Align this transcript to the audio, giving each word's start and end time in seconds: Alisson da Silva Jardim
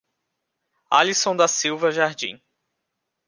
Alisson 0.89 1.35
da 1.35 1.47
Silva 1.47 1.91
Jardim 1.91 2.41